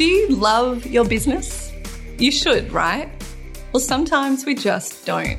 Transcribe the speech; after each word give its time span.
Do 0.00 0.06
you 0.06 0.28
love 0.28 0.86
your 0.86 1.04
business? 1.04 1.74
You 2.16 2.32
should, 2.32 2.72
right? 2.72 3.12
Well, 3.70 3.82
sometimes 3.82 4.46
we 4.46 4.54
just 4.54 5.04
don't. 5.04 5.38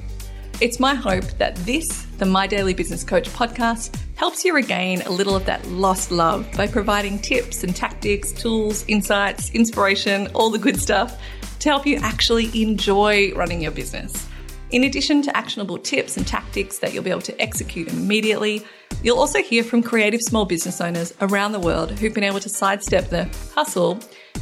It's 0.59 0.79
my 0.79 0.93
hope 0.93 1.23
that 1.39 1.55
this, 1.65 2.05
the 2.19 2.27
My 2.27 2.45
Daily 2.45 2.75
Business 2.75 3.04
Coach 3.04 3.27
podcast, 3.29 4.00
helps 4.18 4.45
you 4.45 4.54
regain 4.54 5.01
a 5.01 5.09
little 5.09 5.36
of 5.36 5.47
that 5.47 5.65
lost 5.69 6.11
love 6.11 6.47
by 6.55 6.68
providing 6.68 7.18
tips 7.18 7.63
and 7.63 7.75
tactics, 7.75 8.32
tools, 8.32 8.86
insights, 8.87 9.50
inspiration, 9.55 10.27
all 10.36 10.51
the 10.51 10.59
good 10.59 10.79
stuff 10.79 11.19
to 11.57 11.69
help 11.69 11.87
you 11.87 11.97
actually 11.97 12.61
enjoy 12.61 13.33
running 13.33 13.64
your 13.64 13.71
business. 13.71 14.28
In 14.69 14.83
addition 14.83 15.23
to 15.23 15.36
actionable 15.36 15.79
tips 15.79 16.18
and 16.18 16.28
tactics 16.28 16.78
that 16.78 16.93
you'll 16.93 17.04
be 17.04 17.09
able 17.09 17.21
to 17.21 17.41
execute 17.41 17.87
immediately, 17.87 18.64
you'll 19.01 19.18
also 19.18 19.41
hear 19.41 19.64
from 19.64 19.82
creative 19.82 20.21
small 20.21 20.46
business 20.46 20.79
owners 20.79 21.15
around 21.19 21.51
the 21.51 21.59
world 21.59 21.89
who've 21.97 22.14
been 22.14 22.23
able 22.23 22.39
to 22.39 22.50
sidestep 22.50 23.09
the 23.09 23.28
hustle 23.55 24.00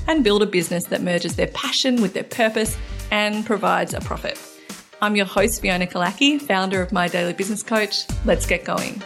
and 0.09 0.23
build 0.23 0.41
a 0.41 0.45
business 0.48 0.86
that 0.86 1.04
merges 1.04 1.36
their 1.36 1.48
passion 1.48 2.02
with 2.02 2.16
their 2.16 2.23
purpose 2.23 2.76
and 3.12 3.45
provides 3.45 3.94
a 3.94 4.02
profit. 4.02 4.41
I'm 5.02 5.16
your 5.16 5.27
host, 5.27 5.62
Fiona 5.62 5.85
Killackey, 5.85 6.41
founder 6.41 6.82
of 6.82 6.91
My 6.91 7.08
Daily 7.08 7.32
Business 7.32 7.62
Coach. 7.62 8.05
Let's 8.26 8.48
get 8.48 8.66
going. 8.66 9.02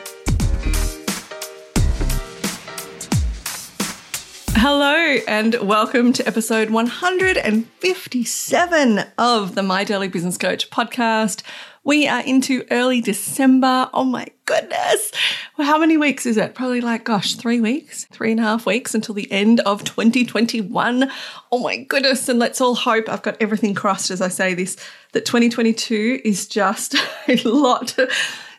Hello, 4.65 4.95
and 5.27 5.55
welcome 5.55 6.13
to 6.13 6.25
episode 6.25 6.69
157 6.69 9.05
of 9.17 9.55
the 9.55 9.61
My 9.61 9.83
Daily 9.83 10.07
Business 10.07 10.37
Coach 10.37 10.69
podcast. 10.69 11.43
We 11.83 12.07
are 12.07 12.21
into 12.21 12.65
early 12.71 13.01
December. 13.01 13.89
Oh 13.93 14.05
my 14.05 14.27
goodness. 14.45 15.11
Well, 15.57 15.67
how 15.67 15.77
many 15.77 15.97
weeks 15.97 16.25
is 16.25 16.37
it? 16.37 16.55
Probably 16.55 16.79
like, 16.79 17.03
gosh, 17.03 17.35
three 17.35 17.59
weeks, 17.59 18.05
three 18.05 18.31
and 18.31 18.39
a 18.39 18.43
half 18.43 18.65
weeks 18.65 18.95
until 18.95 19.15
the 19.15 19.29
end 19.33 19.59
of 19.59 19.83
2021. 19.83 21.11
Oh 21.51 21.59
my 21.59 21.83
goodness. 21.83 22.29
And 22.29 22.39
let's 22.39 22.61
all 22.61 22.75
hope 22.75 23.09
I've 23.09 23.21
got 23.21 23.35
everything 23.41 23.75
crossed 23.75 24.11
as 24.11 24.21
I 24.21 24.29
say 24.29 24.53
this, 24.53 24.77
that 25.11 25.25
2022 25.25 26.21
is 26.23 26.47
just 26.47 26.95
a 27.27 27.35
lot 27.43 27.97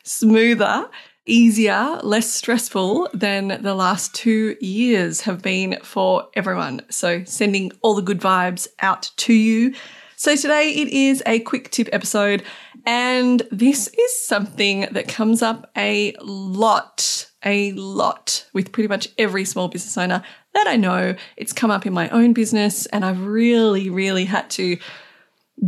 smoother 0.03 0.87
easier, 1.27 1.98
less 2.03 2.30
stressful 2.30 3.08
than 3.14 3.61
the 3.62 3.75
last 3.75 4.14
two 4.14 4.56
years 4.61 5.22
have 5.22 5.42
been 5.42 5.78
for 5.83 6.28
everyone. 6.34 6.83
So, 6.91 7.25
sending 7.25 7.72
all 7.83 7.94
the 7.94 8.03
good 8.03 8.20
vibes 8.20 8.69
out 8.81 9.11
to 9.19 9.33
you. 9.33 9.75
So, 10.16 10.36
today 10.36 10.70
it 10.70 10.89
is 10.89 11.22
a 11.27 11.41
quick 11.41 11.70
tip 11.70 11.89
episode, 11.92 12.42
and 12.86 13.42
this 13.50 13.89
is 13.89 14.27
something 14.27 14.86
that 14.92 15.08
comes 15.08 15.42
up 15.42 15.70
a 15.77 16.14
lot, 16.20 17.31
a 17.44 17.72
lot 17.72 18.47
with 18.53 18.72
pretty 18.72 18.88
much 18.88 19.09
every 19.19 19.44
small 19.44 19.69
business 19.69 19.97
owner 19.97 20.22
that 20.55 20.66
I 20.66 20.77
know. 20.77 21.16
It's 21.36 21.53
come 21.53 21.70
up 21.70 21.86
in 21.86 21.92
my 21.92 22.09
own 22.11 22.33
business, 22.33 22.86
and 22.86 23.05
I've 23.05 23.20
really, 23.25 23.91
really 23.91 24.25
had 24.27 24.50
to 24.50 24.78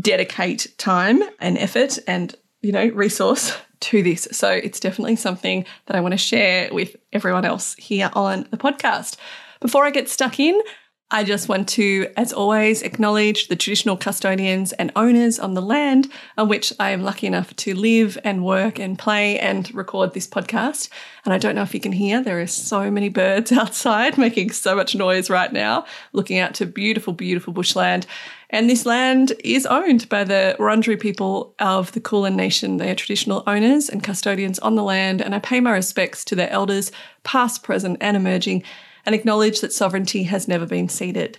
dedicate 0.00 0.74
time 0.78 1.22
and 1.41 1.56
effort 1.56 1.98
and 2.06 2.34
you 2.60 2.72
know 2.72 2.88
resource 2.88 3.56
to 3.80 4.02
this. 4.02 4.28
So 4.32 4.50
it's 4.50 4.80
definitely 4.80 5.16
something 5.16 5.64
that 5.86 5.96
I 5.96 6.00
want 6.00 6.12
to 6.12 6.19
share 6.19 6.72
with 6.72 6.96
everyone 7.12 7.44
else 7.44 7.74
here 7.74 8.10
on 8.14 8.46
the 8.50 8.56
podcast. 8.56 9.16
Before 9.60 9.84
I 9.84 9.91
get 9.91 10.08
stuck 10.08 10.38
in, 10.38 10.60
I 11.08 11.22
just 11.22 11.48
want 11.48 11.69
to, 11.70 12.10
as 12.16 12.32
always, 12.32 12.82
acknowledge 12.82 13.47
the 13.47 13.54
traditional 13.54 13.97
custodians 13.97 14.72
and 14.72 14.91
owners 14.97 15.38
on 15.38 15.54
the 15.54 15.62
land 15.62 16.10
on 16.36 16.48
which 16.48 16.72
I 16.80 16.91
am 16.91 17.04
lucky 17.04 17.28
enough 17.28 17.54
to 17.56 17.77
live 17.77 18.19
and 18.24 18.44
work 18.44 18.80
and 18.80 18.98
play 18.98 19.38
and 19.38 19.72
record 19.72 20.14
this 20.14 20.27
podcast. 20.27 20.88
And 21.24 21.32
I 21.32 21.38
don't 21.38 21.54
know 21.54 21.62
if 21.62 21.74
you 21.74 21.80
can 21.80 21.92
hear, 21.92 22.20
there 22.20 22.41
are 22.41 22.47
so 22.48 22.91
many 22.91 23.08
birds 23.08 23.52
outside 23.52 24.19
making 24.19 24.50
so 24.50 24.75
much 24.75 24.97
noise 24.97 25.31
right 25.31 25.53
now, 25.53 25.87
looking 26.12 26.41
out 26.41 26.54
to 26.54 26.66
beautiful, 26.66 27.12
beautiful 27.12 27.53
bushland. 27.53 28.04
And 28.50 28.70
this 28.70 28.86
land 28.86 29.32
is 29.42 29.66
owned 29.66 30.08
by 30.08 30.22
the 30.22 30.54
Wurundjeri 30.58 31.00
people 31.00 31.54
of 31.58 31.90
the 31.92 32.00
Kulin 32.00 32.36
Nation. 32.36 32.76
They 32.76 32.90
are 32.90 32.94
traditional 32.94 33.42
owners 33.46 33.88
and 33.88 34.04
custodians 34.04 34.60
on 34.60 34.76
the 34.76 34.84
land, 34.84 35.20
and 35.20 35.34
I 35.34 35.40
pay 35.40 35.60
my 35.60 35.72
respects 35.72 36.24
to 36.26 36.36
their 36.36 36.50
elders, 36.50 36.92
past, 37.24 37.64
present, 37.64 37.98
and 38.00 38.16
emerging 38.16 38.62
and 39.04 39.14
acknowledge 39.14 39.60
that 39.60 39.72
sovereignty 39.72 40.24
has 40.24 40.46
never 40.46 40.66
been 40.66 40.88
ceded. 40.88 41.38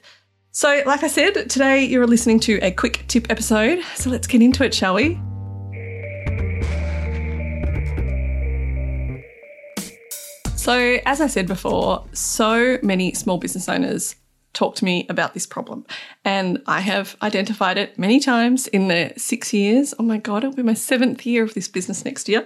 So, 0.51 0.81
like 0.85 1.03
I 1.03 1.07
said, 1.07 1.49
today 1.49 1.85
you're 1.85 2.07
listening 2.07 2.39
to 2.41 2.59
a 2.61 2.71
quick 2.71 3.05
tip 3.07 3.27
episode. 3.29 3.83
So, 3.95 4.09
let's 4.09 4.27
get 4.27 4.41
into 4.41 4.65
it, 4.65 4.73
shall 4.73 4.95
we? 4.95 5.19
So, 10.55 10.99
as 11.05 11.21
I 11.21 11.27
said 11.27 11.47
before, 11.47 12.05
so 12.11 12.79
many 12.83 13.13
small 13.13 13.37
business 13.37 13.69
owners 13.69 14.15
talk 14.57 14.75
to 14.75 14.85
me 14.85 15.05
about 15.07 15.35
this 15.35 15.45
problem. 15.45 15.85
And 16.25 16.61
I 16.65 16.79
have 16.79 17.15
identified 17.21 17.77
it 17.77 17.97
many 17.99 18.19
times 18.19 18.65
in 18.67 18.87
the 18.87 19.13
six 19.15 19.53
years. 19.53 19.93
Oh 19.99 20.03
my 20.03 20.17
God, 20.17 20.43
it'll 20.43 20.55
be 20.55 20.63
my 20.63 20.73
seventh 20.73 21.25
year 21.25 21.43
of 21.43 21.53
this 21.53 21.67
business 21.67 22.03
next 22.03 22.27
year. 22.27 22.45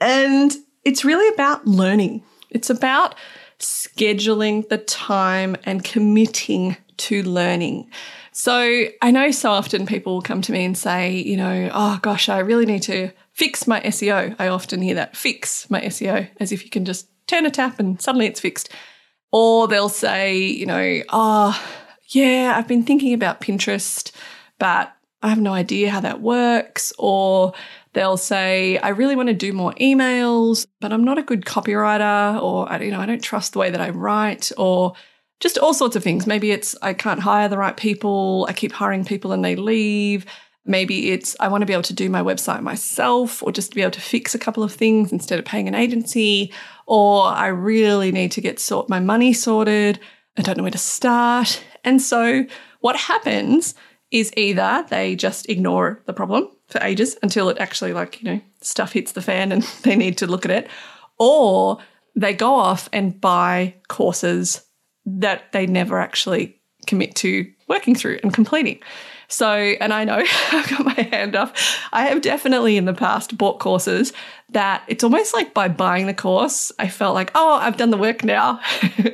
And 0.00 0.52
it's 0.84 1.04
really 1.04 1.32
about 1.32 1.64
learning. 1.66 2.24
It's 2.50 2.70
about 2.70 3.14
scheduling 3.60 4.68
the 4.68 4.78
time 4.78 5.56
and 5.64 5.84
committing 5.84 6.76
to 6.96 7.22
learning. 7.22 7.88
So 8.32 8.86
I 9.00 9.12
know 9.12 9.30
so 9.30 9.50
often 9.52 9.86
people 9.86 10.14
will 10.14 10.22
come 10.22 10.42
to 10.42 10.52
me 10.52 10.64
and 10.64 10.76
say, 10.76 11.12
you 11.12 11.36
know, 11.36 11.70
oh 11.72 12.00
gosh, 12.02 12.28
I 12.28 12.40
really 12.40 12.66
need 12.66 12.82
to 12.82 13.12
fix 13.32 13.68
my 13.68 13.80
SEO. 13.80 14.34
I 14.40 14.48
often 14.48 14.82
hear 14.82 14.96
that 14.96 15.16
fix 15.16 15.70
my 15.70 15.80
SEO 15.82 16.28
as 16.40 16.50
if 16.50 16.64
you 16.64 16.70
can 16.70 16.84
just 16.84 17.08
turn 17.28 17.46
a 17.46 17.50
tap 17.50 17.78
and 17.78 18.00
suddenly 18.02 18.26
it's 18.26 18.40
fixed. 18.40 18.70
Or 19.36 19.66
they'll 19.66 19.88
say, 19.88 20.36
you 20.36 20.64
know, 20.64 21.02
oh, 21.08 21.60
yeah, 22.10 22.54
I've 22.56 22.68
been 22.68 22.84
thinking 22.84 23.14
about 23.14 23.40
Pinterest, 23.40 24.12
but 24.60 24.94
I 25.22 25.28
have 25.28 25.40
no 25.40 25.52
idea 25.52 25.90
how 25.90 25.98
that 26.02 26.20
works. 26.20 26.92
Or 27.00 27.52
they'll 27.94 28.16
say, 28.16 28.78
I 28.78 28.90
really 28.90 29.16
want 29.16 29.30
to 29.30 29.34
do 29.34 29.52
more 29.52 29.72
emails, 29.72 30.68
but 30.80 30.92
I'm 30.92 31.02
not 31.02 31.18
a 31.18 31.22
good 31.22 31.44
copywriter, 31.44 32.40
or 32.40 32.72
you 32.80 32.92
know, 32.92 33.00
I 33.00 33.06
don't 33.06 33.24
trust 33.24 33.54
the 33.54 33.58
way 33.58 33.72
that 33.72 33.80
I 33.80 33.90
write, 33.90 34.52
or 34.56 34.92
just 35.40 35.58
all 35.58 35.74
sorts 35.74 35.96
of 35.96 36.04
things. 36.04 36.28
Maybe 36.28 36.52
it's 36.52 36.76
I 36.80 36.94
can't 36.94 37.18
hire 37.18 37.48
the 37.48 37.58
right 37.58 37.76
people, 37.76 38.46
I 38.48 38.52
keep 38.52 38.70
hiring 38.70 39.04
people 39.04 39.32
and 39.32 39.44
they 39.44 39.56
leave. 39.56 40.26
Maybe 40.66 41.10
it's 41.10 41.36
I 41.40 41.48
want 41.48 41.62
to 41.62 41.66
be 41.66 41.72
able 41.72 41.82
to 41.82 41.92
do 41.92 42.08
my 42.08 42.22
website 42.22 42.62
myself 42.62 43.42
or 43.42 43.52
just 43.52 43.70
to 43.70 43.74
be 43.74 43.82
able 43.82 43.90
to 43.92 44.00
fix 44.00 44.34
a 44.34 44.38
couple 44.38 44.62
of 44.62 44.72
things 44.72 45.12
instead 45.12 45.38
of 45.38 45.44
paying 45.44 45.68
an 45.68 45.74
agency. 45.74 46.52
Or 46.86 47.24
I 47.24 47.48
really 47.48 48.12
need 48.12 48.32
to 48.32 48.40
get 48.40 48.58
sort 48.58 48.88
my 48.88 49.00
money 49.00 49.32
sorted. 49.32 50.00
I 50.36 50.42
don't 50.42 50.56
know 50.56 50.64
where 50.64 50.72
to 50.72 50.78
start. 50.78 51.62
And 51.84 52.00
so 52.00 52.46
what 52.80 52.96
happens 52.96 53.74
is 54.10 54.32
either 54.36 54.86
they 54.88 55.16
just 55.16 55.48
ignore 55.48 56.02
the 56.06 56.12
problem 56.12 56.48
for 56.68 56.82
ages 56.82 57.16
until 57.22 57.48
it 57.48 57.58
actually, 57.58 57.92
like, 57.92 58.22
you 58.22 58.30
know, 58.30 58.40
stuff 58.60 58.92
hits 58.92 59.12
the 59.12 59.22
fan 59.22 59.52
and 59.52 59.62
they 59.82 59.96
need 59.96 60.18
to 60.18 60.26
look 60.26 60.44
at 60.44 60.50
it, 60.50 60.68
or 61.18 61.78
they 62.16 62.32
go 62.32 62.54
off 62.54 62.88
and 62.92 63.20
buy 63.20 63.74
courses 63.88 64.62
that 65.04 65.52
they 65.52 65.66
never 65.66 65.98
actually 65.98 66.60
commit 66.86 67.14
to 67.16 67.50
working 67.68 67.94
through 67.94 68.18
and 68.22 68.32
completing. 68.32 68.78
So, 69.34 69.50
and 69.50 69.92
I 69.92 70.04
know 70.04 70.22
I've 70.52 70.70
got 70.70 70.84
my 70.84 71.08
hand 71.10 71.34
up. 71.34 71.56
I 71.92 72.06
have 72.06 72.22
definitely 72.22 72.76
in 72.76 72.84
the 72.84 72.94
past 72.94 73.36
bought 73.36 73.58
courses 73.58 74.12
that 74.50 74.84
it's 74.86 75.02
almost 75.02 75.34
like 75.34 75.52
by 75.52 75.66
buying 75.66 76.06
the 76.06 76.14
course, 76.14 76.70
I 76.78 76.88
felt 76.88 77.14
like, 77.14 77.32
oh, 77.34 77.54
I've 77.54 77.76
done 77.76 77.90
the 77.90 77.96
work 77.96 78.22
now. 78.22 78.60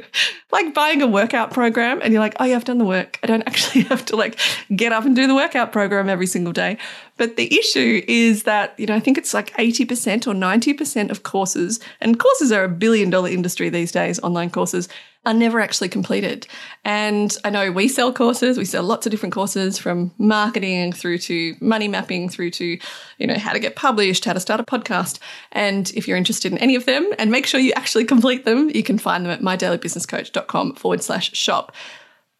like 0.52 0.74
buying 0.74 1.00
a 1.00 1.06
workout 1.06 1.50
program 1.50 2.00
and 2.02 2.12
you're 2.12 2.20
like, 2.20 2.34
oh, 2.38 2.44
yeah, 2.44 2.56
I've 2.56 2.64
done 2.64 2.76
the 2.76 2.84
work. 2.84 3.18
I 3.22 3.26
don't 3.26 3.42
actually 3.46 3.82
have 3.84 4.04
to 4.06 4.16
like 4.16 4.38
get 4.76 4.92
up 4.92 5.04
and 5.04 5.16
do 5.16 5.26
the 5.26 5.34
workout 5.34 5.72
program 5.72 6.08
every 6.08 6.26
single 6.26 6.52
day. 6.52 6.76
But 7.20 7.36
the 7.36 7.54
issue 7.54 8.02
is 8.08 8.44
that, 8.44 8.72
you 8.80 8.86
know, 8.86 8.94
I 8.94 8.98
think 8.98 9.18
it's 9.18 9.34
like 9.34 9.52
80% 9.58 10.26
or 10.26 10.32
90% 10.32 11.10
of 11.10 11.22
courses, 11.22 11.78
and 12.00 12.18
courses 12.18 12.50
are 12.50 12.64
a 12.64 12.68
billion 12.70 13.10
dollar 13.10 13.28
industry 13.28 13.68
these 13.68 13.92
days, 13.92 14.18
online 14.20 14.48
courses, 14.48 14.88
are 15.26 15.34
never 15.34 15.60
actually 15.60 15.90
completed. 15.90 16.46
And 16.82 17.36
I 17.44 17.50
know 17.50 17.72
we 17.72 17.88
sell 17.88 18.10
courses, 18.10 18.56
we 18.56 18.64
sell 18.64 18.82
lots 18.84 19.04
of 19.04 19.10
different 19.10 19.34
courses 19.34 19.76
from 19.78 20.12
marketing 20.16 20.94
through 20.94 21.18
to 21.18 21.56
money 21.60 21.88
mapping 21.88 22.30
through 22.30 22.52
to, 22.52 22.78
you 23.18 23.26
know, 23.26 23.36
how 23.36 23.52
to 23.52 23.58
get 23.58 23.76
published, 23.76 24.24
how 24.24 24.32
to 24.32 24.40
start 24.40 24.58
a 24.58 24.64
podcast. 24.64 25.18
And 25.52 25.92
if 25.94 26.08
you're 26.08 26.16
interested 26.16 26.52
in 26.52 26.56
any 26.56 26.74
of 26.74 26.86
them 26.86 27.06
and 27.18 27.30
make 27.30 27.44
sure 27.44 27.60
you 27.60 27.74
actually 27.76 28.06
complete 28.06 28.46
them, 28.46 28.70
you 28.70 28.82
can 28.82 28.96
find 28.98 29.26
them 29.26 29.32
at 29.32 29.42
mydailybusinesscoach.com 29.42 30.76
forward 30.76 31.02
slash 31.02 31.34
shop. 31.34 31.76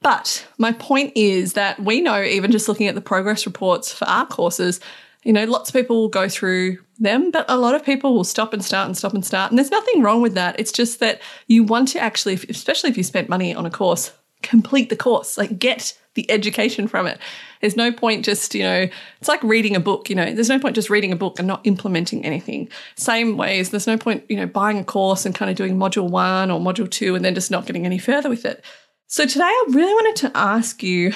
But 0.02 0.47
my 0.58 0.73
point 0.73 1.12
is 1.14 1.52
that 1.55 1.79
we 1.79 2.00
know, 2.00 2.23
even 2.23 2.50
just 2.50 2.69
looking 2.69 2.87
at 2.87 2.94
the 2.94 3.00
progress 3.00 3.44
reports 3.44 3.93
for 3.93 4.06
our 4.06 4.26
courses, 4.26 4.81
you 5.25 5.32
know, 5.32 5.44
lots 5.44 5.69
of 5.69 5.75
people 5.75 5.97
will 5.97 6.08
go 6.08 6.29
through 6.29 6.79
them, 6.99 7.31
but 7.31 7.44
a 7.49 7.58
lot 7.58 7.75
of 7.75 7.85
people 7.85 8.14
will 8.14 8.25
stop 8.25 8.55
and 8.55 8.64
start 8.64 8.87
and 8.87 8.97
stop 8.97 9.12
and 9.12 9.25
start. 9.25 9.50
And 9.50 9.58
there's 9.58 9.70
nothing 9.70 10.02
wrong 10.02 10.23
with 10.23 10.35
that. 10.35 10.58
It's 10.58 10.73
just 10.73 11.00
that 11.00 11.20
you 11.47 11.62
want 11.62 11.88
to 11.88 12.00
actually, 12.00 12.35
especially 12.49 12.88
if 12.88 12.97
you 12.97 13.02
spent 13.02 13.29
money 13.29 13.55
on 13.55 13.67
a 13.67 13.70
course, 13.70 14.12
complete 14.43 14.88
the 14.88 14.97
course, 14.97 15.37
like 15.37 15.58
get 15.58 15.97
the 16.14 16.31
education 16.31 16.88
from 16.88 17.06
it. 17.06 17.19
There's 17.61 17.76
no 17.76 17.93
point 17.93 18.25
just, 18.25 18.55
you 18.55 18.62
know, 18.62 18.88
it's 19.20 19.29
like 19.29 19.43
reading 19.44 19.76
a 19.76 19.81
book, 19.81 20.08
you 20.08 20.17
know, 20.17 20.32
there's 20.32 20.49
no 20.49 20.58
point 20.58 20.75
just 20.75 20.88
reading 20.88 21.12
a 21.12 21.17
book 21.17 21.38
and 21.38 21.46
not 21.46 21.61
implementing 21.64 22.25
anything. 22.25 22.70
Same 22.96 23.37
ways, 23.37 23.70
there's 23.70 23.87
no 23.87 23.99
point, 23.99 24.25
you 24.31 24.37
know, 24.37 24.46
buying 24.46 24.79
a 24.79 24.85
course 24.85 25.26
and 25.26 25.35
kind 25.35 25.50
of 25.50 25.56
doing 25.56 25.76
module 25.76 26.08
one 26.08 26.50
or 26.50 26.58
module 26.58 26.91
two 26.91 27.14
and 27.14 27.23
then 27.23 27.35
just 27.35 27.50
not 27.50 27.67
getting 27.67 27.85
any 27.85 27.99
further 27.99 28.31
with 28.31 28.46
it. 28.46 28.64
So 29.12 29.27
today 29.27 29.43
I 29.43 29.65
really 29.71 29.93
wanted 29.93 30.15
to 30.21 30.37
ask 30.37 30.85
you 30.85 31.15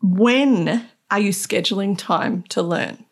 when 0.00 0.88
are 1.10 1.18
you 1.18 1.28
scheduling 1.28 1.94
time 1.98 2.42
to 2.44 2.62
learn? 2.62 3.04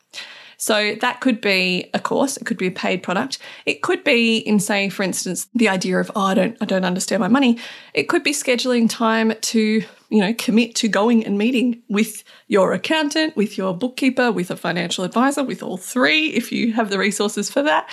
So 0.57 0.95
that 1.03 1.21
could 1.21 1.43
be 1.43 1.91
a 1.93 1.99
course, 1.99 2.39
it 2.39 2.47
could 2.47 2.57
be 2.57 2.69
a 2.69 2.71
paid 2.71 3.03
product. 3.03 3.39
It 3.67 3.83
could 3.83 4.03
be 4.05 4.39
in 4.39 4.59
say 4.59 4.89
for 4.89 5.03
instance 5.03 5.49
the 5.55 5.69
idea 5.69 5.99
of 5.99 6.11
oh 6.17 6.23
I 6.23 6.33
don't 6.33 6.57
I 6.63 6.65
don't 6.65 6.87
understand 6.87 7.21
my 7.21 7.29
money. 7.29 7.59
It 7.93 8.05
could 8.05 8.25
be 8.25 8.33
scheduling 8.33 8.89
time 8.89 9.35
to, 9.39 9.61
you 10.09 10.19
know, 10.19 10.33
commit 10.33 10.75
to 10.77 10.89
going 10.89 11.23
and 11.27 11.37
meeting 11.37 11.83
with 11.91 12.25
your 12.49 12.73
accountant, 12.73 13.37
with 13.37 13.59
your 13.59 13.77
bookkeeper, 13.77 14.33
with 14.33 14.51
a 14.51 14.57
financial 14.57 15.05
advisor, 15.05 15.45
with 15.45 15.63
all 15.63 15.77
three 15.77 16.29
if 16.29 16.51
you 16.51 16.73
have 16.73 16.89
the 16.89 16.99
resources 16.99 17.51
for 17.51 17.63
that. 17.65 17.91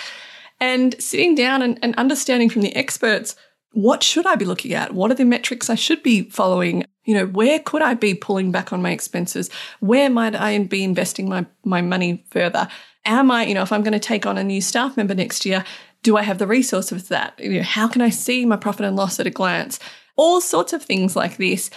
And 0.58 0.96
sitting 0.98 1.34
down 1.34 1.60
and, 1.60 1.78
and 1.82 1.94
understanding 1.96 2.48
from 2.48 2.62
the 2.62 2.74
experts 2.74 3.36
what 3.74 4.02
should 4.02 4.24
I 4.24 4.36
be 4.36 4.44
looking 4.44 4.72
at? 4.72 4.94
What 4.94 5.10
are 5.10 5.14
the 5.14 5.24
metrics 5.24 5.68
I 5.68 5.74
should 5.74 6.02
be 6.02 6.22
following? 6.30 6.86
You 7.04 7.14
know, 7.14 7.26
where 7.26 7.58
could 7.58 7.82
I 7.82 7.94
be 7.94 8.14
pulling 8.14 8.52
back 8.52 8.72
on 8.72 8.80
my 8.80 8.92
expenses? 8.92 9.50
Where 9.80 10.08
might 10.08 10.34
I 10.34 10.56
be 10.58 10.84
investing 10.84 11.28
my, 11.28 11.44
my 11.64 11.82
money 11.82 12.24
further? 12.30 12.68
Am 13.04 13.30
I, 13.30 13.44
you 13.44 13.54
know, 13.54 13.62
if 13.62 13.72
I'm 13.72 13.82
going 13.82 13.92
to 13.92 13.98
take 13.98 14.26
on 14.26 14.38
a 14.38 14.44
new 14.44 14.60
staff 14.60 14.96
member 14.96 15.14
next 15.14 15.44
year, 15.44 15.64
do 16.02 16.16
I 16.16 16.22
have 16.22 16.38
the 16.38 16.46
resources 16.46 17.02
for 17.02 17.08
that? 17.08 17.38
You 17.38 17.58
know, 17.58 17.62
how 17.62 17.88
can 17.88 18.00
I 18.00 18.10
see 18.10 18.46
my 18.46 18.56
profit 18.56 18.86
and 18.86 18.96
loss 18.96 19.18
at 19.18 19.26
a 19.26 19.30
glance? 19.30 19.80
All 20.16 20.40
sorts 20.40 20.72
of 20.72 20.82
things 20.82 21.16
like 21.16 21.36
this. 21.36 21.68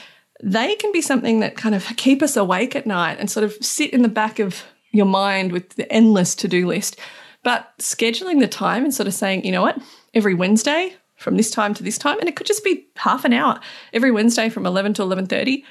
They 0.44 0.76
can 0.76 0.92
be 0.92 1.02
something 1.02 1.40
that 1.40 1.58
kind 1.58 1.74
of 1.74 1.84
keep 1.98 2.22
us 2.22 2.38
awake 2.38 2.76
at 2.76 2.86
night 2.86 3.18
and 3.20 3.30
sort 3.30 3.44
of 3.44 3.54
sit 3.60 3.92
in 3.92 4.04
the 4.04 4.08
back 4.08 4.38
of 4.38 4.64
your 4.92 5.08
mind 5.08 5.52
with 5.52 5.70
the 5.72 5.92
endless 5.92 6.36
to 6.36 6.48
do 6.48 6.68
list. 6.68 7.00
But 7.44 7.74
scheduling 7.80 8.40
the 8.40 8.48
time 8.48 8.84
and 8.84 8.94
sort 8.94 9.08
of 9.08 9.14
saying, 9.14 9.46
you 9.46 9.52
know 9.52 9.64
what, 9.64 9.82
every 10.14 10.36
Wednesday 10.36 10.96
from 11.18 11.36
this 11.36 11.52
time 11.52 11.74
to 11.74 11.84
this 11.84 11.98
time 11.98 12.19
and 12.19 12.30
it 12.30 12.36
could 12.36 12.48
just 12.48 12.64
be 12.64 12.88
half 12.96 13.25
an 13.25 13.34
hour 13.34 13.60
every 13.94 14.12
wednesday 14.12 14.50
from 14.50 14.66
11 14.66 14.94
to 14.94 15.02
11.30 15.02 15.64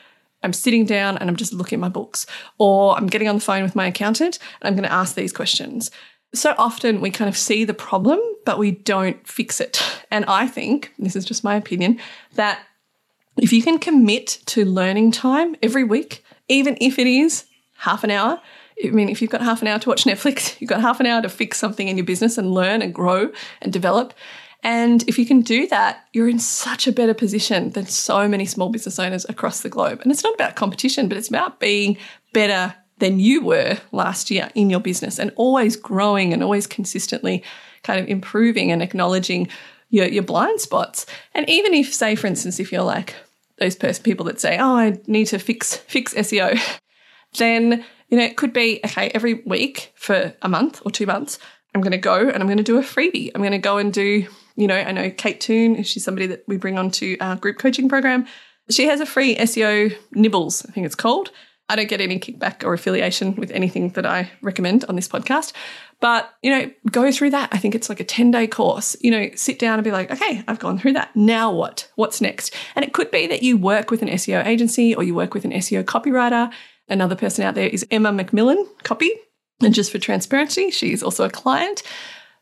i'm 0.43 0.52
sitting 0.52 0.84
down 0.84 1.16
and 1.19 1.28
i'm 1.28 1.37
just 1.37 1.52
looking 1.52 1.78
at 1.78 1.81
my 1.81 1.88
books 1.88 2.26
or 2.58 2.96
i'm 2.96 3.06
getting 3.06 3.28
on 3.28 3.37
the 3.37 3.40
phone 3.40 3.62
with 3.62 3.76
my 3.76 3.87
accountant 3.87 4.38
and 4.60 4.69
i'm 4.69 4.75
going 4.75 4.88
to 4.88 4.93
ask 4.93 5.14
these 5.14 5.32
questions 5.32 5.90
so 6.34 6.54
often 6.58 7.00
we 7.00 7.10
kind 7.10 7.28
of 7.28 7.37
see 7.37 7.64
the 7.64 7.75
problem 7.75 8.20
but 8.44 8.58
we 8.58 8.70
don't 8.70 9.26
fix 9.26 9.60
it 9.60 9.82
and 10.10 10.25
i 10.26 10.46
think 10.46 10.93
this 10.98 11.16
is 11.16 11.25
just 11.25 11.44
my 11.44 11.56
opinion 11.56 11.98
that 12.34 12.60
if 13.38 13.52
you 13.52 13.62
can 13.62 13.78
commit 13.78 14.40
to 14.46 14.64
learning 14.64 15.10
time 15.10 15.56
every 15.62 15.84
week 15.84 16.25
even 16.48 16.76
if 16.81 16.98
it 16.98 17.06
is 17.06 17.46
half 17.78 18.04
an 18.04 18.10
hour 18.10 18.40
I 18.84 18.90
mean, 18.90 19.08
if 19.08 19.22
you've 19.22 19.31
got 19.31 19.40
half 19.40 19.62
an 19.62 19.69
hour 19.69 19.78
to 19.78 19.88
watch 19.88 20.04
Netflix, 20.04 20.56
you've 20.60 20.70
got 20.70 20.81
half 20.81 21.00
an 21.00 21.06
hour 21.06 21.22
to 21.22 21.28
fix 21.28 21.58
something 21.58 21.88
in 21.88 21.96
your 21.96 22.06
business 22.06 22.38
and 22.38 22.52
learn 22.52 22.82
and 22.82 22.94
grow 22.94 23.31
and 23.62 23.72
develop. 23.72 24.12
And 24.62 25.03
if 25.08 25.19
you 25.19 25.26
can 25.26 25.43
do 25.43 25.67
that, 25.69 26.05
you're 26.12 26.29
in 26.29 26.38
such 26.38 26.87
a 26.87 26.93
better 26.93 27.14
position 27.14 27.70
than 27.70 27.87
so 27.87 28.26
many 28.26 28.47
small 28.47 28.69
business 28.69 28.99
owners 28.99 29.26
across 29.29 29.61
the 29.61 29.69
globe. 29.69 30.00
And 30.03 30.11
it's 30.11 30.25
not 30.25 30.35
about 30.35 30.56
competition, 30.56 31.08
but 31.08 31.19
it's 31.19 31.29
about 31.29 31.61
being 31.61 31.97
better 32.32 32.75
than 32.99 33.20
you 33.20 33.44
were 33.44 33.79
last 33.93 34.31
year 34.31 34.50
in 34.55 34.70
your 34.70 34.81
business 34.81 35.19
and 35.19 35.31
always 35.37 35.76
growing 35.76 36.32
and 36.32 36.43
always 36.43 36.67
consistently 36.67 37.44
kind 37.82 38.00
of 38.00 38.08
improving 38.08 38.73
and 38.73 38.82
acknowledging 38.82 39.49
your, 39.91 40.06
your 40.06 40.23
blind 40.23 40.61
spots. 40.61 41.06
And 41.35 41.49
even 41.49 41.75
if, 41.75 41.94
say, 41.94 42.14
for 42.14 42.26
instance, 42.26 42.58
if 42.58 42.73
you're 42.73 42.82
like 42.82 43.14
those 43.58 43.76
people 43.99 44.26
that 44.26 44.41
say, 44.41 44.58
oh, 44.58 44.76
I 44.76 44.99
need 45.06 45.26
to 45.26 45.38
fix 45.38 45.76
fix 45.76 46.12
SEO, 46.14 46.61
then 47.38 47.85
you 48.08 48.19
know, 48.19 48.25
it 48.25 48.37
could 48.37 48.53
be 48.53 48.81
okay, 48.85 49.11
every 49.14 49.35
week 49.47 49.93
for 49.97 50.35
a 50.43 50.49
month 50.49 50.81
or 50.85 50.91
two 50.91 51.06
months, 51.06 51.38
I'm 51.75 51.81
going 51.81 51.93
to 51.93 51.99
go 51.99 52.29
and 52.29 52.37
I'm 52.37 52.47
going 52.47 52.58
to 52.58 52.62
do 52.62 52.79
a 52.79 52.82
freebie. 52.82 53.31
I'm 53.35 53.41
going 53.41 53.53
to 53.53 53.58
go 53.58 53.79
and 53.79 53.93
do 53.93 54.26
you 54.56 54.67
know, 54.67 54.76
I 54.76 54.93
know 54.93 55.11
Kate 55.11 55.41
Toon, 55.41 55.82
she's 55.82 56.05
somebody 56.05 56.26
that 56.26 56.44
we 56.49 56.56
bring 56.56 56.79
onto 56.79 57.17
our 57.20 57.37
group 57.37 57.58
coaching 57.58 57.88
program. 57.88 58.26
She 58.70 58.87
has 58.87 59.00
a 59.00 59.06
free 59.06 59.37
SEO 59.37 59.97
nibbles, 60.12 60.67
I 60.67 60.73
think 60.73 60.87
it's 60.87 60.94
called. 60.94 61.31
I 61.69 61.75
don't 61.75 61.88
get 61.88 62.00
any 62.00 62.19
kickback 62.20 62.64
or 62.64 62.75
affiliation 62.75 63.35
with 63.35 63.50
anything 63.50 63.91
that 63.91 64.06
I 64.06 64.31
recommend 64.41 64.85
on 64.85 64.94
this 64.94 65.08
podcast. 65.08 65.53
But, 66.00 66.32
you 66.43 66.50
know, 66.50 66.70
go 66.93 67.11
through 67.11 67.31
that. 67.31 67.49
I 67.53 67.58
think 67.58 67.75
it's 67.75 67.88
like 67.88 67.99
a 67.99 68.05
10 68.05 68.31
day 68.31 68.47
course. 68.47 68.97
You 69.00 69.11
know, 69.11 69.31
sit 69.35 69.58
down 69.58 69.75
and 69.75 69.85
be 69.85 69.91
like, 69.91 70.11
okay, 70.11 70.44
I've 70.47 70.61
gone 70.61 70.79
through 70.79 70.93
that. 70.93 71.14
Now 71.17 71.53
what? 71.53 71.91
What's 71.97 72.20
next? 72.20 72.55
And 72.76 72.85
it 72.85 72.93
could 72.93 73.11
be 73.11 73.26
that 73.26 73.43
you 73.43 73.56
work 73.56 73.91
with 73.91 74.03
an 74.03 74.08
SEO 74.08 74.47
agency 74.47 74.94
or 74.94 75.03
you 75.03 75.14
work 75.14 75.35
with 75.35 75.44
an 75.44 75.53
SEO 75.53 75.82
copywriter. 75.82 76.53
Another 76.88 77.17
person 77.17 77.44
out 77.44 77.56
there 77.56 77.69
is 77.69 77.85
Emma 77.91 78.11
McMillan, 78.11 78.64
copy. 78.85 79.11
And 79.61 79.75
just 79.75 79.91
for 79.91 79.99
transparency, 79.99 80.70
she's 80.70 81.03
also 81.03 81.25
a 81.25 81.31
client. 81.31 81.82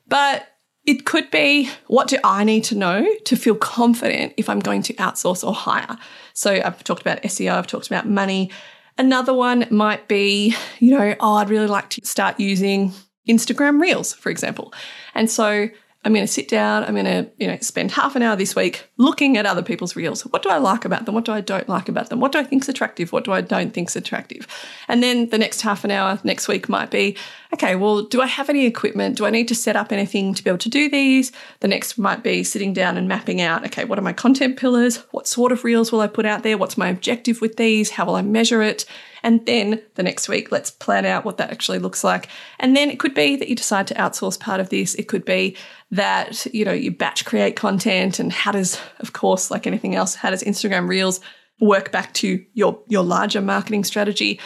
But 0.07 0.49
it 0.87 1.07
could 1.07 1.31
be 1.31 1.71
what 1.87 2.09
do 2.09 2.19
I 2.25 2.45
need 2.45 2.65
to 2.65 2.75
know 2.75 3.07
to 3.25 3.37
feel 3.37 3.55
confident 3.55 4.35
if 4.37 4.49
I'm 4.49 4.61
going 4.61 4.83
to 4.83 4.95
outsource 4.95 5.47
or 5.47 5.55
hire? 5.55 5.97
So 6.35 6.53
I've 6.53 6.85
talked 6.85 7.01
about 7.01 7.23
SEO, 7.23 7.53
I've 7.53 7.67
talked 7.67 7.87
about 7.87 8.09
money. 8.09 8.51
Another 8.99 9.35
one 9.35 9.67
might 9.71 10.09
be, 10.09 10.55
you 10.79 10.97
know, 10.97 11.15
oh, 11.21 11.35
I'd 11.35 11.51
really 11.51 11.67
like 11.67 11.91
to 11.91 12.05
start 12.05 12.39
using 12.39 12.93
Instagram 13.29 13.81
Reels, 13.81 14.13
for 14.13 14.31
example. 14.31 14.73
And 15.15 15.31
so 15.31 15.69
I'm 16.05 16.13
going 16.13 16.27
to 16.27 16.33
sit 16.33 16.49
down, 16.49 16.85
I'm 16.85 16.95
going 16.95 17.07
to, 17.07 17.31
you 17.39 17.47
know, 17.47 17.57
spend 17.63 17.91
half 17.93 18.15
an 18.15 18.23
hour 18.23 18.37
this 18.37 18.55
week 18.55 18.87
looking 18.99 19.39
at 19.39 19.47
other 19.47 19.63
people's 19.63 19.97
reels. 19.97 20.23
What 20.23 20.43
do 20.43 20.51
I 20.51 20.59
like 20.59 20.85
about 20.85 21.07
them? 21.07 21.15
What 21.15 21.25
do 21.25 21.33
I 21.33 21.41
don't 21.41 21.69
like 21.69 21.89
about 21.89 22.11
them? 22.11 22.21
What 22.21 22.33
do 22.33 22.39
I 22.39 22.45
think's 22.45 22.69
attractive? 22.69 23.11
What 23.11 23.25
do 23.25 23.33
I 23.33 23.41
don't 23.41 23.73
think's 23.73 23.97
attractive? 23.97 24.47
And 24.87 25.03
then 25.03 25.31
the 25.31 25.39
next 25.39 25.63
half 25.63 25.83
an 25.83 25.91
hour 25.91 26.21
next 26.23 26.47
week 26.47 26.69
might 26.69 26.91
be, 26.91 27.17
okay, 27.55 27.75
well, 27.75 28.03
do 28.03 28.21
I 28.21 28.27
have 28.27 28.51
any 28.51 28.67
equipment? 28.67 29.17
Do 29.17 29.25
I 29.25 29.31
need 29.31 29.49
to 29.49 29.55
set 29.55 29.77
up 29.77 29.93
anything 29.93 30.35
to 30.35 30.45
be 30.45 30.51
able 30.51 30.59
to 30.59 30.69
do 30.69 30.91
these? 30.91 31.33
The 31.61 31.69
next 31.69 31.97
might 31.97 32.23
be 32.23 32.45
sitting 32.45 32.75
down 32.75 32.99
and 32.99 33.09
mapping 33.09 33.41
out, 33.41 33.65
okay, 33.65 33.87
what 33.87 33.99
are 33.99 34.03
my 34.03 34.13
content 34.13 34.59
pillars? 34.59 34.99
What 35.13 35.27
sort 35.27 35.53
of 35.53 35.65
reels 35.65 35.91
will 35.91 36.03
I 36.03 36.07
put 36.07 36.27
out 36.27 36.43
there? 36.43 36.59
What's 36.59 36.77
my 36.77 36.89
objective 36.89 37.41
with 37.41 37.57
these? 37.57 37.91
How 37.91 38.05
will 38.05 38.17
I 38.17 38.23
measure 38.23 38.63
it? 38.63 38.85
And 39.25 39.45
then 39.47 39.83
the 39.95 40.03
next 40.03 40.29
week, 40.29 40.53
let's 40.53 40.71
plan 40.71 41.07
out 41.07 41.25
what 41.25 41.39
that 41.39 41.51
actually 41.51 41.79
looks 41.81 42.05
like. 42.05 42.29
And 42.61 42.77
then 42.77 42.91
it 42.91 43.01
could 43.01 43.15
be 43.15 43.35
that 43.37 43.49
you 43.49 43.57
decide 43.57 43.87
to 43.89 43.95
outsource 43.95 44.39
part 44.39 44.61
of 44.61 44.69
this. 44.69 44.95
It 44.95 45.09
could 45.09 45.25
be 45.25 45.57
that, 45.91 46.47
you 46.53 46.65
know, 46.65 46.73
you 46.73 46.91
batch 46.91 47.25
create 47.25 47.57
content 47.57 48.21
and 48.21 48.31
how 48.33 48.53
does, 48.53 48.79
of 49.01 49.15
course, 49.15 49.51
like 49.51 49.67
anything 49.67 49.95
else, 49.95 50.15
how 50.15 50.31
does 50.31 50.43
Instagram 50.43 50.89
Reels 50.89 51.21
work 51.59 51.91
back 51.91 52.13
to 52.15 52.45
your, 52.53 52.79
your 52.87 53.03
larger 53.03 53.41
marketing 53.41 53.85
strategy? 53.85 54.39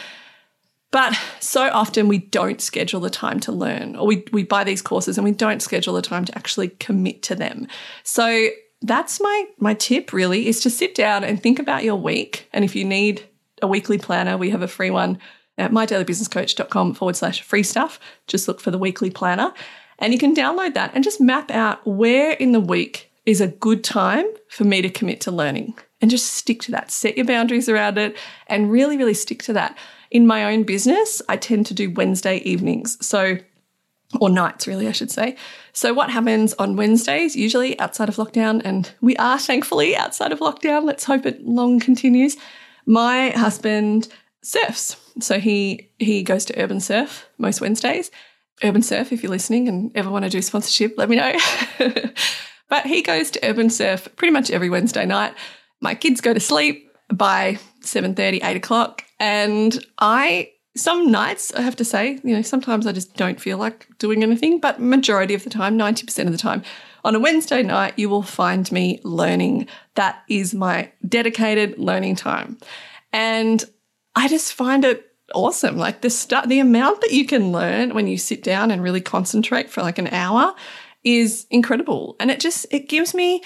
But 0.91 1.15
so 1.39 1.69
often 1.69 2.07
we 2.07 2.17
don't 2.17 2.61
schedule 2.61 3.01
the 3.01 3.09
time 3.09 3.39
to 3.41 3.51
learn, 3.51 3.95
or 3.95 4.07
we, 4.07 4.23
we 4.31 4.43
buy 4.43 4.63
these 4.63 4.81
courses 4.81 5.17
and 5.17 5.25
we 5.25 5.31
don't 5.31 5.61
schedule 5.61 5.93
the 5.93 6.01
time 6.01 6.25
to 6.25 6.35
actually 6.37 6.69
commit 6.69 7.21
to 7.23 7.35
them. 7.35 7.67
So 8.03 8.47
that's 8.81 9.19
my 9.19 9.45
my 9.57 9.73
tip 9.73 10.13
really 10.13 10.47
is 10.47 10.61
to 10.61 10.69
sit 10.69 10.95
down 10.95 11.25
and 11.25 11.43
think 11.43 11.59
about 11.59 11.83
your 11.83 11.97
week. 11.97 12.47
And 12.53 12.63
if 12.63 12.75
you 12.75 12.85
need 12.85 13.27
a 13.61 13.67
weekly 13.67 13.97
planner. 13.97 14.37
We 14.37 14.49
have 14.49 14.61
a 14.61 14.67
free 14.67 14.91
one 14.91 15.19
at 15.57 15.71
mydailybusinesscoach.com 15.71 16.93
forward 16.93 17.15
slash 17.15 17.41
free 17.41 17.63
stuff. 17.63 17.99
Just 18.27 18.47
look 18.47 18.61
for 18.61 18.71
the 18.71 18.77
weekly 18.77 19.09
planner 19.09 19.53
and 19.99 20.13
you 20.13 20.19
can 20.19 20.33
download 20.33 20.73
that 20.73 20.91
and 20.95 21.03
just 21.03 21.21
map 21.21 21.51
out 21.51 21.85
where 21.85 22.31
in 22.31 22.53
the 22.53 22.59
week 22.59 23.11
is 23.25 23.41
a 23.41 23.47
good 23.47 23.83
time 23.83 24.25
for 24.49 24.63
me 24.63 24.81
to 24.81 24.89
commit 24.89 25.21
to 25.21 25.31
learning 25.31 25.77
and 26.01 26.09
just 26.09 26.33
stick 26.33 26.61
to 26.61 26.71
that. 26.71 26.91
Set 26.91 27.17
your 27.17 27.25
boundaries 27.25 27.69
around 27.69 27.97
it 27.97 28.17
and 28.47 28.71
really, 28.71 28.97
really 28.97 29.13
stick 29.13 29.43
to 29.43 29.53
that. 29.53 29.77
In 30.09 30.25
my 30.25 30.51
own 30.51 30.63
business, 30.63 31.21
I 31.29 31.37
tend 31.37 31.65
to 31.67 31.73
do 31.73 31.91
Wednesday 31.91 32.37
evenings. 32.37 33.05
So 33.05 33.37
or 34.19 34.29
nights, 34.29 34.65
really, 34.65 34.87
I 34.87 34.91
should 34.91 35.11
say. 35.11 35.35
So, 35.71 35.93
what 35.93 36.09
happens 36.09 36.53
on 36.53 36.75
Wednesdays, 36.75 37.35
usually 37.35 37.79
outside 37.79 38.09
of 38.09 38.15
lockdown, 38.15 38.59
and 38.65 38.91
we 39.01 39.15
are 39.17 39.37
thankfully 39.37 39.95
outside 39.95 40.31
of 40.31 40.39
lockdown, 40.39 40.83
let's 40.83 41.03
hope 41.03 41.27
it 41.27 41.45
long 41.45 41.79
continues, 41.79 42.35
my 42.89 43.29
husband 43.29 44.07
surfs. 44.41 44.97
So 45.21 45.39
he 45.39 45.91
he 45.99 46.23
goes 46.23 46.43
to 46.45 46.59
Urban 46.59 46.79
Surf 46.79 47.27
most 47.37 47.61
Wednesdays. 47.61 48.09
Urban 48.63 48.81
Surf, 48.81 49.13
if 49.13 49.23
you're 49.23 49.31
listening 49.31 49.69
and 49.69 49.91
ever 49.95 50.09
want 50.09 50.25
to 50.25 50.29
do 50.29 50.41
sponsorship, 50.41 50.95
let 50.97 51.07
me 51.07 51.15
know. 51.15 51.33
but 52.69 52.85
he 52.85 53.01
goes 53.01 53.31
to 53.31 53.39
Urban 53.47 53.69
Surf 53.69 54.09
pretty 54.17 54.33
much 54.33 54.51
every 54.51 54.69
Wednesday 54.69 55.05
night. 55.05 55.33
My 55.79 55.95
kids 55.95 56.19
go 56.19 56.33
to 56.33 56.41
sleep 56.41 56.91
by 57.13 57.57
7.30, 57.85 58.43
8 58.43 58.57
o'clock. 58.57 59.03
And 59.19 59.85
I 59.99 60.51
some 60.75 61.11
nights 61.11 61.53
I 61.53 61.61
have 61.61 61.75
to 61.77 61.85
say, 61.85 62.19
you 62.23 62.35
know, 62.35 62.41
sometimes 62.41 62.87
I 62.87 62.91
just 62.91 63.15
don't 63.15 63.39
feel 63.39 63.57
like 63.57 63.87
doing 63.97 64.23
anything, 64.23 64.59
but 64.59 64.81
majority 64.81 65.33
of 65.35 65.43
the 65.43 65.49
time, 65.49 65.77
90% 65.77 66.25
of 66.25 66.31
the 66.31 66.37
time, 66.37 66.63
on 67.03 67.15
a 67.15 67.19
Wednesday 67.19 67.63
night, 67.63 67.97
you 67.97 68.09
will 68.09 68.23
find 68.23 68.71
me 68.71 68.99
learning. 69.03 69.67
That 69.95 70.23
is 70.29 70.53
my 70.53 70.91
dedicated 71.07 71.77
learning 71.77 72.15
time. 72.15 72.57
And 73.11 73.63
I 74.15 74.27
just 74.27 74.53
find 74.53 74.85
it 74.85 75.05
awesome. 75.33 75.77
Like 75.77 76.01
the 76.01 76.09
start, 76.09 76.49
the 76.49 76.59
amount 76.59 77.01
that 77.01 77.11
you 77.11 77.25
can 77.25 77.51
learn 77.51 77.93
when 77.93 78.07
you 78.07 78.17
sit 78.17 78.43
down 78.43 78.71
and 78.71 78.83
really 78.83 79.01
concentrate 79.01 79.69
for 79.69 79.81
like 79.81 79.97
an 79.97 80.07
hour 80.07 80.53
is 81.03 81.45
incredible. 81.49 82.15
And 82.19 82.29
it 82.31 82.39
just, 82.39 82.65
it 82.71 82.89
gives 82.89 83.13
me, 83.13 83.41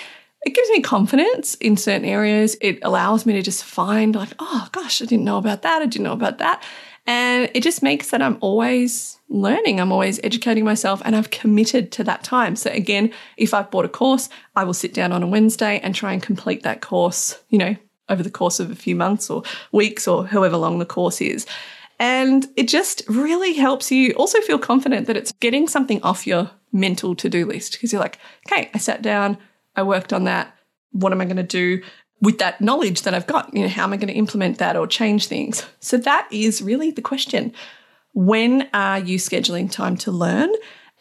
it 0.45 0.55
gives 0.55 0.69
me 0.69 0.81
confidence 0.81 1.55
in 1.55 1.77
certain 1.77 2.05
areas. 2.05 2.57
It 2.61 2.79
allows 2.81 3.25
me 3.25 3.33
to 3.33 3.41
just 3.41 3.63
find 3.63 4.15
like, 4.15 4.33
oh 4.39 4.67
gosh, 4.71 5.01
I 5.01 5.05
didn't 5.05 5.25
know 5.25 5.37
about 5.37 5.61
that. 5.61 5.81
I 5.81 5.85
didn't 5.85 6.03
know 6.03 6.13
about 6.13 6.39
that. 6.39 6.63
And 7.05 7.49
it 7.53 7.63
just 7.63 7.83
makes 7.83 8.11
that 8.11 8.21
I'm 8.21 8.37
always 8.39 9.19
learning, 9.27 9.81
I'm 9.81 9.91
always 9.91 10.19
educating 10.23 10.63
myself, 10.63 11.01
and 11.03 11.15
I've 11.15 11.31
committed 11.31 11.91
to 11.93 12.03
that 12.05 12.23
time. 12.23 12.55
So, 12.55 12.69
again, 12.71 13.11
if 13.35 13.53
I've 13.53 13.69
bought 13.69 13.85
a 13.85 13.89
course, 13.89 14.29
I 14.55 14.63
will 14.63 14.73
sit 14.73 14.93
down 14.93 15.11
on 15.11 15.21
a 15.21 15.27
Wednesday 15.27 15.79
and 15.83 15.93
try 15.93 16.13
and 16.13 16.23
complete 16.23 16.63
that 16.63 16.81
course, 16.81 17.41
you 17.49 17.57
know, 17.57 17.75
over 18.09 18.23
the 18.23 18.31
course 18.31 18.59
of 18.59 18.71
a 18.71 18.75
few 18.75 18.95
months 18.95 19.29
or 19.29 19.43
weeks 19.71 20.07
or 20.07 20.27
however 20.27 20.55
long 20.55 20.79
the 20.79 20.85
course 20.85 21.19
is. 21.19 21.45
And 21.99 22.47
it 22.55 22.67
just 22.67 23.03
really 23.07 23.53
helps 23.53 23.91
you 23.91 24.13
also 24.13 24.39
feel 24.41 24.59
confident 24.59 25.07
that 25.07 25.17
it's 25.17 25.31
getting 25.33 25.67
something 25.67 26.01
off 26.03 26.27
your 26.27 26.49
mental 26.71 27.15
to 27.15 27.29
do 27.29 27.45
list 27.45 27.73
because 27.73 27.93
you're 27.93 28.01
like, 28.01 28.17
okay, 28.47 28.69
I 28.73 28.77
sat 28.77 29.01
down, 29.01 29.37
I 29.75 29.83
worked 29.83 30.11
on 30.11 30.23
that. 30.25 30.55
What 30.91 31.11
am 31.11 31.21
I 31.21 31.25
going 31.25 31.37
to 31.37 31.43
do 31.43 31.81
with 32.23 32.39
that 32.39 32.61
knowledge 32.61 33.01
that 33.01 33.13
I've 33.13 33.27
got? 33.27 33.53
You 33.53 33.63
know, 33.63 33.67
how 33.67 33.83
am 33.83 33.93
I 33.93 33.97
going 33.97 34.07
to 34.07 34.13
implement 34.13 34.57
that 34.57 34.77
or 34.77 34.87
change 34.87 35.27
things? 35.27 35.65
So 35.81 35.97
that 35.97 36.27
is 36.31 36.61
really 36.61 36.89
the 36.89 37.01
question. 37.01 37.53
When 38.13 38.69
are 38.73 38.99
you 38.99 39.17
scheduling 39.17 39.69
time 39.69 39.97
to 39.97 40.11
learn? 40.11 40.49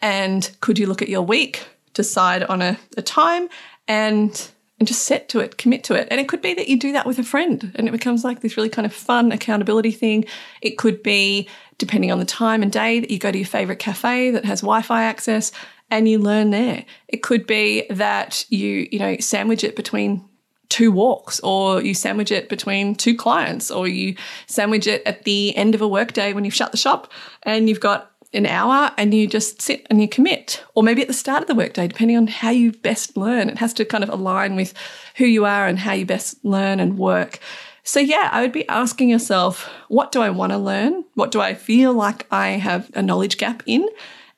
And 0.01 0.51
could 0.59 0.77
you 0.77 0.85
look 0.85 1.01
at 1.01 1.07
your 1.07 1.21
week, 1.21 1.65
decide 1.93 2.43
on 2.43 2.61
a, 2.61 2.77
a 2.97 3.01
time, 3.01 3.47
and 3.87 4.49
and 4.79 4.87
just 4.87 5.03
set 5.03 5.29
to 5.29 5.39
it, 5.39 5.57
commit 5.57 5.83
to 5.85 5.93
it. 5.93 6.07
And 6.11 6.19
it 6.19 6.27
could 6.27 6.41
be 6.41 6.55
that 6.55 6.67
you 6.67 6.77
do 6.77 6.91
that 6.91 7.05
with 7.05 7.17
a 7.17 7.23
friend 7.23 7.71
and 7.75 7.87
it 7.87 7.91
becomes 7.91 8.25
like 8.25 8.41
this 8.41 8.57
really 8.57 8.69
kind 8.69 8.85
of 8.85 8.91
fun 8.91 9.31
accountability 9.31 9.91
thing. 9.91 10.25
It 10.61 10.77
could 10.77 11.01
be, 11.03 11.47
depending 11.77 12.11
on 12.11 12.19
the 12.19 12.25
time 12.25 12.61
and 12.61 12.71
day, 12.71 12.99
that 12.99 13.09
you 13.09 13.17
go 13.17 13.31
to 13.31 13.37
your 13.37 13.47
favorite 13.47 13.79
cafe 13.79 14.31
that 14.31 14.43
has 14.43 14.59
Wi 14.59 14.81
Fi 14.81 15.03
access 15.03 15.53
and 15.89 16.09
you 16.09 16.19
learn 16.19 16.49
there. 16.49 16.83
It 17.07 17.23
could 17.23 17.45
be 17.47 17.85
that 17.91 18.45
you, 18.49 18.89
you 18.91 18.99
know, 18.99 19.15
sandwich 19.19 19.63
it 19.63 19.77
between 19.77 20.27
two 20.73 20.91
walks 20.91 21.39
or 21.41 21.83
you 21.83 21.93
sandwich 21.93 22.31
it 22.31 22.49
between 22.49 22.95
two 22.95 23.15
clients 23.15 23.69
or 23.69 23.87
you 23.87 24.15
sandwich 24.47 24.87
it 24.87 25.03
at 25.05 25.23
the 25.23 25.55
end 25.55 25.75
of 25.75 25.81
a 25.81 25.87
workday 25.87 26.33
when 26.33 26.43
you've 26.43 26.53
shut 26.55 26.71
the 26.71 26.77
shop 26.77 27.11
and 27.43 27.69
you've 27.69 27.79
got 27.79 28.11
an 28.33 28.47
hour 28.47 28.91
and 28.97 29.13
you 29.13 29.27
just 29.27 29.61
sit 29.61 29.85
and 29.91 30.01
you 30.01 30.07
commit. 30.07 30.63
Or 30.73 30.81
maybe 30.81 31.03
at 31.03 31.07
the 31.07 31.13
start 31.13 31.43
of 31.43 31.47
the 31.47 31.53
workday, 31.53 31.87
depending 31.87 32.17
on 32.17 32.25
how 32.25 32.49
you 32.49 32.71
best 32.71 33.15
learn. 33.15 33.49
It 33.49 33.59
has 33.59 33.71
to 33.75 33.85
kind 33.85 34.03
of 34.03 34.09
align 34.09 34.55
with 34.55 34.73
who 35.17 35.25
you 35.25 35.45
are 35.45 35.67
and 35.67 35.77
how 35.77 35.93
you 35.93 36.07
best 36.07 36.43
learn 36.43 36.79
and 36.79 36.97
work. 36.97 37.37
So, 37.83 37.99
yeah, 37.99 38.29
I 38.31 38.41
would 38.41 38.51
be 38.51 38.67
asking 38.67 39.09
yourself, 39.09 39.69
what 39.89 40.11
do 40.11 40.21
I 40.21 40.31
want 40.31 40.53
to 40.53 40.57
learn? 40.57 41.05
What 41.13 41.29
do 41.29 41.39
I 41.39 41.53
feel 41.53 41.93
like 41.93 42.25
I 42.31 42.47
have 42.51 42.89
a 42.95 43.03
knowledge 43.03 43.37
gap 43.37 43.61
in? 43.67 43.87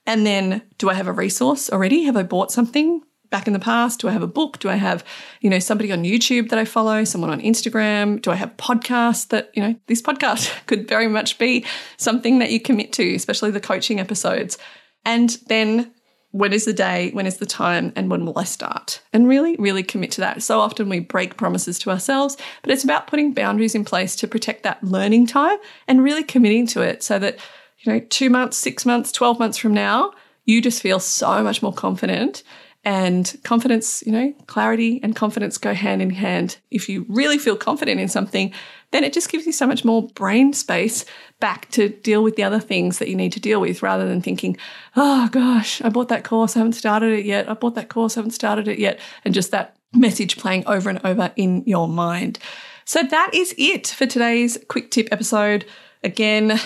And 0.06 0.26
then, 0.26 0.64
do 0.78 0.90
I 0.90 0.96
have 0.96 1.08
a 1.08 1.14
resource 1.14 1.70
already? 1.70 2.04
Have 2.04 2.18
I 2.18 2.24
bought 2.24 2.52
something? 2.52 3.04
Back 3.36 3.48
in 3.48 3.54
the 3.54 3.60
past? 3.60 4.00
Do 4.00 4.08
I 4.08 4.12
have 4.12 4.24
a 4.24 4.28
book? 4.28 4.60
Do 4.60 4.70
I 4.70 4.76
have, 4.76 5.04
you 5.42 5.50
know, 5.50 5.60
somebody 5.60 5.92
on 5.92 6.06
YouTube 6.06 6.48
that 6.52 6.58
I 6.58 6.64
follow, 6.64 7.04
someone 7.04 7.32
on 7.32 7.42
Instagram? 7.42 8.22
Do 8.22 8.32
I 8.32 8.36
have 8.36 8.56
podcasts 8.56 9.28
that, 9.28 9.52
you 9.54 9.62
know, 9.62 9.76
this 9.88 10.02
podcast 10.02 10.50
could 10.68 10.88
very 10.88 11.10
much 11.10 11.38
be 11.38 11.66
something 11.98 12.40
that 12.40 12.52
you 12.52 12.62
commit 12.62 12.94
to, 12.94 13.14
especially 13.14 13.52
the 13.52 13.60
coaching 13.60 14.00
episodes. 14.00 14.58
And 15.04 15.38
then 15.48 15.92
when 16.32 16.54
is 16.54 16.64
the 16.64 16.72
day, 16.72 17.12
when 17.12 17.26
is 17.26 17.40
the 17.40 17.46
time, 17.46 17.92
and 17.98 18.10
when 18.10 18.26
will 18.26 18.40
I 18.40 18.46
start? 18.46 19.02
And 19.12 19.28
really, 19.28 19.58
really 19.58 19.84
commit 19.84 20.12
to 20.12 20.22
that. 20.22 20.42
So 20.42 20.62
often 20.62 20.88
we 20.88 21.02
break 21.02 21.36
promises 21.36 21.78
to 21.80 21.90
ourselves, 21.90 22.38
but 22.62 22.72
it's 22.72 22.86
about 22.86 23.08
putting 23.08 23.34
boundaries 23.34 23.76
in 23.76 23.84
place 23.84 24.16
to 24.16 24.30
protect 24.30 24.64
that 24.64 24.82
learning 24.82 25.28
time 25.28 25.58
and 25.90 26.02
really 26.02 26.24
committing 26.24 26.68
to 26.68 26.82
it 26.82 27.04
so 27.04 27.20
that, 27.20 27.38
you 27.80 27.92
know, 27.92 28.00
two 28.00 28.30
months, 28.30 28.58
six 28.58 28.86
months, 28.86 29.12
12 29.12 29.40
months 29.40 29.58
from 29.58 29.74
now, 29.74 30.14
you 30.46 30.62
just 30.62 30.82
feel 30.82 31.02
so 31.02 31.44
much 31.44 31.62
more 31.62 31.74
confident 31.74 32.44
and 32.86 33.36
confidence, 33.44 34.04
you 34.06 34.12
know, 34.12 34.32
clarity 34.46 35.00
and 35.02 35.16
confidence 35.16 35.58
go 35.58 35.74
hand 35.74 36.04
in 36.04 36.12
hand. 36.12 36.58
If 36.70 36.88
you 36.88 37.06
really 37.10 37.40
feel 37.40 37.58
confident 37.58 38.00
in 38.00 38.08
something, 38.08 38.54
then 38.92 39.04
it 39.04 39.12
just 39.12 39.30
gives 39.30 39.48
you 39.48 39.52
so 39.52 39.66
much 39.66 39.84
more 39.84 40.08
brain 40.10 40.54
space 40.54 41.04
back 41.40 41.70
to 41.72 41.90
deal 41.90 42.24
with 42.24 42.36
the 42.36 42.44
other 42.44 42.60
things 42.60 43.00
that 43.00 43.10
you 43.10 43.16
need 43.16 43.32
to 43.34 43.40
deal 43.40 43.60
with 43.60 43.82
rather 43.82 44.08
than 44.08 44.22
thinking, 44.22 44.56
oh 44.96 45.28
gosh, 45.32 45.82
I 45.82 45.90
bought 45.90 46.10
that 46.10 46.24
course, 46.24 46.56
I 46.56 46.60
haven't 46.60 46.74
started 46.74 47.12
it 47.18 47.26
yet. 47.26 47.50
I 47.50 47.56
bought 47.56 47.74
that 47.74 47.90
course, 47.90 48.16
I 48.16 48.20
haven't 48.20 48.32
started 48.32 48.68
it 48.68 48.78
yet. 48.78 49.00
And 49.26 49.34
just 49.34 49.50
that 49.50 49.76
message 49.92 50.38
playing 50.38 50.66
over 50.68 50.90
and 50.90 51.04
over 51.04 51.32
in 51.36 51.64
your 51.66 51.88
mind. 51.88 52.38
So 52.86 53.02
that 53.02 53.32
is 53.34 53.56
it 53.58 53.88
for 53.88 54.06
today's 54.06 54.60
quick 54.68 54.92
tip 54.92 55.08
episode. 55.12 55.66
Again, 56.04 56.60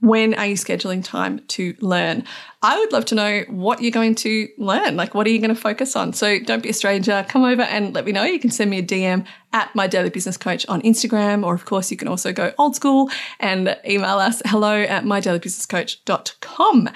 when 0.00 0.34
are 0.34 0.46
you 0.46 0.56
scheduling 0.56 1.02
time 1.02 1.40
to 1.48 1.74
learn? 1.80 2.24
I 2.62 2.78
would 2.78 2.92
love 2.92 3.06
to 3.06 3.14
know 3.14 3.44
what 3.48 3.80
you're 3.80 3.90
going 3.90 4.14
to 4.16 4.48
learn. 4.58 4.96
Like, 4.96 5.14
what 5.14 5.26
are 5.26 5.30
you 5.30 5.38
going 5.38 5.54
to 5.54 5.60
focus 5.60 5.96
on? 5.96 6.12
So 6.12 6.38
don't 6.38 6.62
be 6.62 6.68
a 6.68 6.74
stranger. 6.74 7.24
Come 7.28 7.44
over 7.44 7.62
and 7.62 7.94
let 7.94 8.04
me 8.04 8.12
know. 8.12 8.24
You 8.24 8.38
can 8.38 8.50
send 8.50 8.70
me 8.70 8.78
a 8.78 8.82
DM 8.82 9.26
at 9.52 9.74
my 9.74 9.86
daily 9.86 10.10
business 10.10 10.36
coach 10.36 10.66
on 10.68 10.82
Instagram, 10.82 11.44
or 11.44 11.54
of 11.54 11.64
course, 11.64 11.90
you 11.90 11.96
can 11.96 12.08
also 12.08 12.32
go 12.32 12.52
old 12.58 12.76
school 12.76 13.10
and 13.40 13.76
email 13.88 14.18
us 14.18 14.42
hello 14.44 14.82
at 14.82 15.04
mydailybusinesscoach.com. 15.04 16.90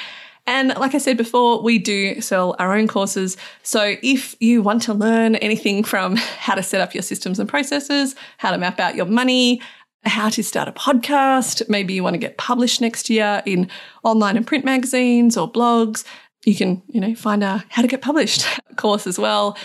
And 0.46 0.74
like 0.78 0.94
I 0.94 0.98
said 0.98 1.16
before, 1.16 1.62
we 1.62 1.78
do 1.78 2.20
sell 2.20 2.56
our 2.58 2.76
own 2.76 2.88
courses. 2.88 3.36
So 3.62 3.94
if 4.02 4.34
you 4.40 4.62
want 4.62 4.82
to 4.82 4.94
learn 4.94 5.36
anything 5.36 5.84
from 5.84 6.16
how 6.16 6.54
to 6.54 6.62
set 6.62 6.80
up 6.80 6.94
your 6.94 7.02
systems 7.02 7.38
and 7.38 7.48
processes, 7.48 8.16
how 8.38 8.50
to 8.50 8.58
map 8.58 8.80
out 8.80 8.96
your 8.96 9.06
money, 9.06 9.62
how 10.04 10.28
to 10.30 10.42
start 10.42 10.68
a 10.68 10.72
podcast. 10.72 11.68
Maybe 11.68 11.94
you 11.94 12.02
want 12.02 12.14
to 12.14 12.18
get 12.18 12.38
published 12.38 12.80
next 12.80 13.10
year 13.10 13.42
in 13.44 13.68
online 14.02 14.36
and 14.36 14.46
print 14.46 14.64
magazines 14.64 15.36
or 15.36 15.50
blogs. 15.50 16.04
You 16.44 16.54
can, 16.54 16.82
you 16.88 17.00
know, 17.00 17.14
find 17.14 17.44
a 17.44 17.64
how 17.68 17.82
to 17.82 17.88
get 17.88 18.00
published 18.00 18.46
course 18.76 19.06
as 19.06 19.18
well. 19.18 19.56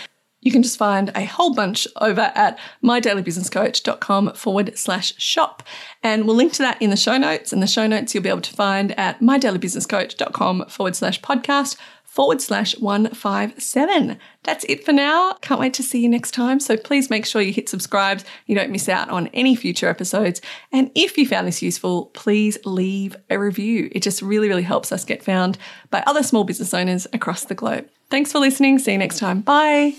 You 0.42 0.52
can 0.52 0.62
just 0.62 0.78
find 0.78 1.10
a 1.16 1.24
whole 1.24 1.54
bunch 1.54 1.88
over 1.96 2.32
at 2.34 2.58
mydailybusinesscoach.com 2.84 4.34
forward 4.34 4.78
slash 4.78 5.18
shop. 5.20 5.64
And 6.04 6.24
we'll 6.24 6.36
link 6.36 6.52
to 6.52 6.62
that 6.62 6.80
in 6.80 6.90
the 6.90 6.96
show 6.96 7.16
notes. 7.16 7.52
And 7.52 7.60
the 7.60 7.66
show 7.66 7.86
notes 7.86 8.14
you'll 8.14 8.22
be 8.22 8.28
able 8.28 8.42
to 8.42 8.52
find 8.52 8.96
at 8.96 9.20
mydailybusinesscoach.com 9.20 10.66
forward 10.68 10.94
slash 10.94 11.20
podcast 11.20 11.76
forward 12.16 12.40
slash 12.40 12.76
157. 12.78 14.18
That's 14.42 14.64
it 14.64 14.86
for 14.86 14.92
now. 14.92 15.34
Can't 15.42 15.60
wait 15.60 15.74
to 15.74 15.82
see 15.82 16.00
you 16.00 16.08
next 16.08 16.30
time. 16.30 16.58
So 16.60 16.74
please 16.78 17.10
make 17.10 17.26
sure 17.26 17.42
you 17.42 17.52
hit 17.52 17.68
subscribe. 17.68 18.22
You 18.46 18.56
don't 18.56 18.70
miss 18.70 18.88
out 18.88 19.10
on 19.10 19.26
any 19.28 19.54
future 19.54 19.88
episodes. 19.88 20.40
And 20.72 20.90
if 20.94 21.18
you 21.18 21.28
found 21.28 21.46
this 21.46 21.60
useful, 21.60 22.06
please 22.06 22.56
leave 22.64 23.16
a 23.28 23.38
review. 23.38 23.90
It 23.92 24.02
just 24.02 24.22
really, 24.22 24.48
really 24.48 24.62
helps 24.62 24.92
us 24.92 25.04
get 25.04 25.22
found 25.22 25.58
by 25.90 26.02
other 26.06 26.22
small 26.22 26.44
business 26.44 26.72
owners 26.72 27.06
across 27.12 27.44
the 27.44 27.54
globe. 27.54 27.86
Thanks 28.08 28.32
for 28.32 28.38
listening. 28.38 28.78
See 28.78 28.92
you 28.92 28.98
next 28.98 29.18
time. 29.18 29.42
Bye. 29.42 29.92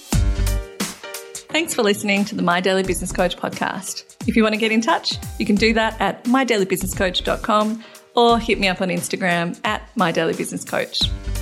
Thanks 1.50 1.76
for 1.76 1.84
listening 1.84 2.26
to 2.26 2.36
the 2.36 2.42
My 2.42 2.60
Daily 2.60 2.82
Business 2.82 3.12
Coach 3.12 3.38
podcast. 3.38 4.16
If 4.28 4.36
you 4.36 4.42
want 4.42 4.54
to 4.54 4.60
get 4.60 4.72
in 4.72 4.82
touch, 4.82 5.18
you 5.38 5.46
can 5.46 5.56
do 5.56 5.72
that 5.74 6.02
at 6.02 6.24
mydailybusinesscoach.com 6.24 7.84
or 8.16 8.40
hit 8.40 8.60
me 8.60 8.68
up 8.68 8.82
on 8.82 8.90
Instagram 8.90 9.60
at 9.64 9.88
mydailybusinesscoach. 9.96 11.37